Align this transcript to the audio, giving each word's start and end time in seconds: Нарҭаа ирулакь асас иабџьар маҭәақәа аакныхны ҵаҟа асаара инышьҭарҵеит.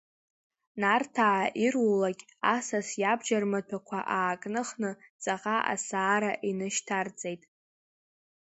Нарҭаа 0.79 1.43
ирулакь 1.63 2.23
асас 2.55 2.87
иабџьар 3.01 3.43
маҭәақәа 3.51 3.99
аакныхны 4.17 4.91
ҵаҟа 5.21 5.57
асаара 5.73 6.31
инышьҭарҵеит. 6.49 7.43